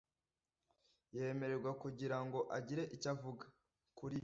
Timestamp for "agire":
2.57-2.83